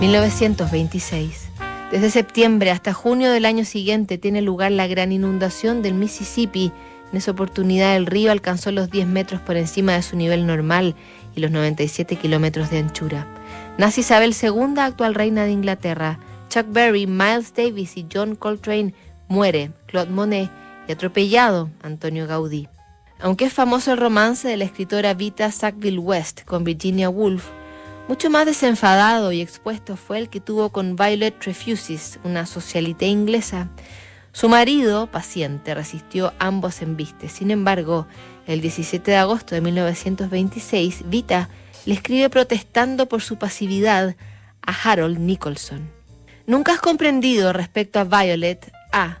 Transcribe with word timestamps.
1926. 0.00 1.48
Desde 1.90 2.10
septiembre 2.10 2.70
hasta 2.70 2.92
junio 2.92 3.32
del 3.32 3.44
año 3.44 3.64
siguiente 3.64 4.16
tiene 4.16 4.42
lugar 4.42 4.70
la 4.70 4.86
gran 4.86 5.10
inundación 5.10 5.82
del 5.82 5.94
Mississippi. 5.94 6.72
En 7.10 7.18
esa 7.18 7.32
oportunidad 7.32 7.96
el 7.96 8.06
río 8.06 8.30
alcanzó 8.30 8.70
los 8.70 8.90
10 8.90 9.08
metros 9.08 9.40
por 9.40 9.56
encima 9.56 9.94
de 9.94 10.02
su 10.02 10.16
nivel 10.16 10.46
normal 10.46 10.94
y 11.34 11.40
los 11.40 11.50
97 11.50 12.14
kilómetros 12.14 12.70
de 12.70 12.78
anchura. 12.78 13.26
Nace 13.76 14.02
Isabel 14.02 14.36
II, 14.40 14.78
actual 14.78 15.16
reina 15.16 15.44
de 15.44 15.50
Inglaterra. 15.50 16.20
Chuck 16.48 16.66
Berry, 16.68 17.08
Miles 17.08 17.52
Davis 17.54 17.96
y 17.96 18.06
John 18.12 18.36
Coltrane 18.36 18.94
muere. 19.26 19.72
Claude 19.86 20.10
Monet 20.10 20.50
y 20.86 20.92
atropellado 20.92 21.70
Antonio 21.82 22.28
Gaudí. 22.28 22.68
Aunque 23.20 23.46
es 23.46 23.52
famoso 23.52 23.92
el 23.92 23.98
romance 23.98 24.46
de 24.46 24.58
la 24.58 24.64
escritora 24.64 25.14
Vita 25.14 25.50
Sackville 25.50 25.98
West 25.98 26.44
con 26.44 26.62
Virginia 26.62 27.10
Woolf, 27.10 27.48
mucho 28.08 28.30
más 28.30 28.46
desenfadado 28.46 29.32
y 29.32 29.42
expuesto 29.42 29.96
fue 29.96 30.18
el 30.18 30.30
que 30.30 30.40
tuvo 30.40 30.70
con 30.70 30.96
Violet 30.96 31.38
Trefusis, 31.38 32.18
una 32.24 32.46
socialité 32.46 33.06
inglesa. 33.06 33.68
Su 34.32 34.48
marido, 34.48 35.08
paciente, 35.08 35.74
resistió 35.74 36.32
ambos 36.38 36.80
embistes. 36.80 37.32
Sin 37.32 37.50
embargo, 37.50 38.06
el 38.46 38.62
17 38.62 39.10
de 39.10 39.16
agosto 39.18 39.54
de 39.54 39.60
1926, 39.60 41.10
Vita 41.10 41.50
le 41.84 41.94
escribe 41.94 42.30
protestando 42.30 43.06
por 43.06 43.20
su 43.20 43.36
pasividad 43.36 44.16
a 44.62 44.72
Harold 44.72 45.18
Nicholson. 45.18 45.90
Nunca 46.46 46.72
has 46.72 46.80
comprendido 46.80 47.52
respecto 47.52 48.00
a 48.00 48.04
Violet 48.04 48.72
A, 48.90 49.18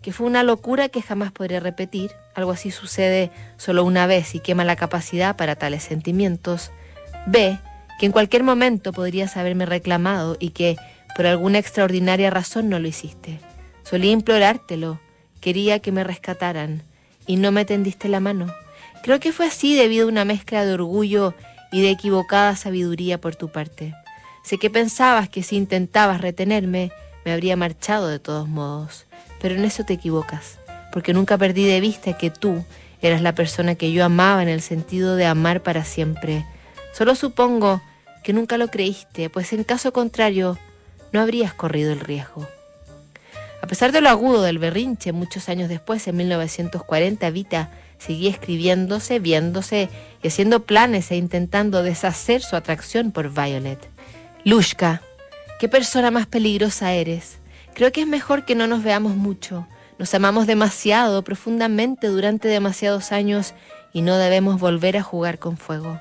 que 0.00 0.14
fue 0.14 0.26
una 0.26 0.42
locura 0.42 0.88
que 0.88 1.02
jamás 1.02 1.30
podré 1.30 1.60
repetir, 1.60 2.10
algo 2.34 2.52
así 2.52 2.70
sucede 2.70 3.30
solo 3.58 3.84
una 3.84 4.06
vez 4.06 4.34
y 4.34 4.40
quema 4.40 4.64
la 4.64 4.76
capacidad 4.76 5.36
para 5.36 5.56
tales 5.56 5.82
sentimientos. 5.82 6.70
B, 7.26 7.58
que 8.00 8.06
en 8.06 8.12
cualquier 8.12 8.44
momento 8.44 8.94
podrías 8.94 9.36
haberme 9.36 9.66
reclamado 9.66 10.38
y 10.40 10.50
que 10.50 10.76
por 11.14 11.26
alguna 11.26 11.58
extraordinaria 11.58 12.30
razón 12.30 12.70
no 12.70 12.78
lo 12.78 12.88
hiciste. 12.88 13.40
Solía 13.82 14.12
implorártelo, 14.12 14.98
quería 15.42 15.80
que 15.80 15.92
me 15.92 16.02
rescataran 16.02 16.82
y 17.26 17.36
no 17.36 17.52
me 17.52 17.66
tendiste 17.66 18.08
la 18.08 18.18
mano. 18.18 18.46
Creo 19.02 19.20
que 19.20 19.32
fue 19.32 19.48
así 19.48 19.76
debido 19.76 20.06
a 20.06 20.08
una 20.08 20.24
mezcla 20.24 20.64
de 20.64 20.72
orgullo 20.72 21.34
y 21.72 21.82
de 21.82 21.90
equivocada 21.90 22.56
sabiduría 22.56 23.20
por 23.20 23.36
tu 23.36 23.50
parte. 23.50 23.94
Sé 24.44 24.56
que 24.56 24.70
pensabas 24.70 25.28
que 25.28 25.42
si 25.42 25.56
intentabas 25.56 26.22
retenerme, 26.22 26.92
me 27.26 27.32
habría 27.32 27.54
marchado 27.54 28.08
de 28.08 28.18
todos 28.18 28.48
modos, 28.48 29.04
pero 29.42 29.56
en 29.56 29.64
eso 29.66 29.84
te 29.84 29.92
equivocas, 29.92 30.58
porque 30.90 31.12
nunca 31.12 31.36
perdí 31.36 31.66
de 31.66 31.82
vista 31.82 32.16
que 32.16 32.30
tú 32.30 32.64
eras 33.02 33.20
la 33.20 33.34
persona 33.34 33.74
que 33.74 33.92
yo 33.92 34.06
amaba 34.06 34.42
en 34.42 34.48
el 34.48 34.62
sentido 34.62 35.16
de 35.16 35.26
amar 35.26 35.62
para 35.62 35.84
siempre. 35.84 36.46
Solo 36.94 37.14
supongo 37.14 37.82
que 38.22 38.32
nunca 38.32 38.58
lo 38.58 38.68
creíste, 38.68 39.30
pues 39.30 39.52
en 39.52 39.64
caso 39.64 39.92
contrario 39.92 40.58
no 41.12 41.20
habrías 41.20 41.54
corrido 41.54 41.92
el 41.92 42.00
riesgo. 42.00 42.46
A 43.62 43.66
pesar 43.66 43.92
de 43.92 44.00
lo 44.00 44.08
agudo 44.08 44.42
del 44.42 44.58
berrinche, 44.58 45.12
muchos 45.12 45.48
años 45.48 45.68
después, 45.68 46.06
en 46.08 46.16
1940, 46.16 47.30
Vita 47.30 47.70
seguía 47.98 48.30
escribiéndose, 48.30 49.18
viéndose 49.18 49.90
y 50.22 50.28
haciendo 50.28 50.64
planes 50.64 51.10
e 51.10 51.16
intentando 51.16 51.82
deshacer 51.82 52.42
su 52.42 52.56
atracción 52.56 53.12
por 53.12 53.30
Violet. 53.30 53.78
Lushka, 54.44 55.02
qué 55.58 55.68
persona 55.68 56.10
más 56.10 56.26
peligrosa 56.26 56.92
eres. 56.94 57.38
Creo 57.74 57.92
que 57.92 58.00
es 58.00 58.06
mejor 58.06 58.44
que 58.44 58.54
no 58.54 58.66
nos 58.66 58.82
veamos 58.82 59.14
mucho. 59.16 59.66
Nos 59.98 60.14
amamos 60.14 60.46
demasiado, 60.46 61.22
profundamente 61.22 62.06
durante 62.06 62.48
demasiados 62.48 63.12
años 63.12 63.52
y 63.92 64.00
no 64.00 64.16
debemos 64.16 64.58
volver 64.58 64.96
a 64.96 65.02
jugar 65.02 65.38
con 65.38 65.58
fuego. 65.58 66.00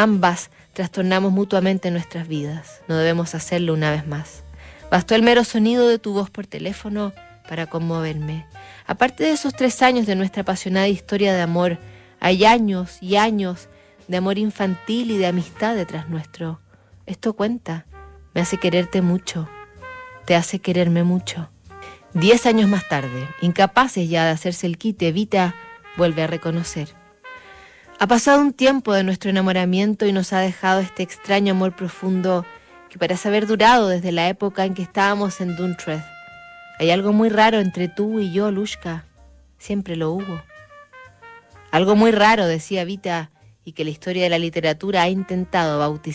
Ambas 0.00 0.50
trastornamos 0.74 1.32
mutuamente 1.32 1.90
nuestras 1.90 2.28
vidas. 2.28 2.82
No 2.86 2.96
debemos 2.96 3.34
hacerlo 3.34 3.74
una 3.74 3.90
vez 3.90 4.06
más. 4.06 4.44
Bastó 4.92 5.16
el 5.16 5.24
mero 5.24 5.42
sonido 5.42 5.88
de 5.88 5.98
tu 5.98 6.12
voz 6.12 6.30
por 6.30 6.46
teléfono 6.46 7.12
para 7.48 7.66
conmoverme. 7.66 8.46
Aparte 8.86 9.24
de 9.24 9.32
esos 9.32 9.54
tres 9.54 9.82
años 9.82 10.06
de 10.06 10.14
nuestra 10.14 10.42
apasionada 10.42 10.86
historia 10.86 11.34
de 11.34 11.40
amor, 11.40 11.78
hay 12.20 12.44
años 12.44 12.98
y 13.00 13.16
años 13.16 13.68
de 14.06 14.18
amor 14.18 14.38
infantil 14.38 15.10
y 15.10 15.18
de 15.18 15.26
amistad 15.26 15.74
detrás 15.74 16.08
nuestro. 16.08 16.60
Esto 17.06 17.32
cuenta. 17.32 17.84
Me 18.34 18.40
hace 18.40 18.58
quererte 18.58 19.02
mucho. 19.02 19.48
Te 20.26 20.36
hace 20.36 20.60
quererme 20.60 21.02
mucho. 21.02 21.50
Diez 22.14 22.46
años 22.46 22.68
más 22.68 22.88
tarde, 22.88 23.26
incapaces 23.42 24.08
ya 24.08 24.26
de 24.26 24.30
hacerse 24.30 24.68
el 24.68 24.78
quite, 24.78 25.10
Vita 25.10 25.56
vuelve 25.96 26.22
a 26.22 26.28
reconocer. 26.28 26.94
Ha 28.00 28.06
pasado 28.06 28.40
un 28.40 28.52
tiempo 28.52 28.92
de 28.92 29.02
nuestro 29.02 29.28
enamoramiento 29.28 30.06
y 30.06 30.12
nos 30.12 30.32
ha 30.32 30.38
dejado 30.38 30.78
este 30.78 31.02
extraño 31.02 31.50
amor 31.54 31.74
profundo 31.74 32.46
que 32.88 32.96
parece 32.96 33.26
haber 33.26 33.48
durado 33.48 33.88
desde 33.88 34.12
la 34.12 34.28
época 34.28 34.64
en 34.64 34.74
que 34.74 34.82
estábamos 34.82 35.40
en 35.40 35.56
Duntreath. 35.56 36.04
Hay 36.78 36.92
algo 36.92 37.12
muy 37.12 37.28
raro 37.28 37.58
entre 37.58 37.88
tú 37.88 38.20
y 38.20 38.32
yo, 38.32 38.52
Lushka. 38.52 39.04
Siempre 39.58 39.96
lo 39.96 40.12
hubo. 40.12 40.40
Algo 41.72 41.96
muy 41.96 42.12
raro, 42.12 42.46
decía 42.46 42.84
Vita, 42.84 43.32
y 43.64 43.72
que 43.72 43.82
la 43.82 43.90
historia 43.90 44.22
de 44.22 44.30
la 44.30 44.38
literatura 44.38 45.02
ha 45.02 45.08
intentado 45.08 45.80
bautizar. 45.80 45.98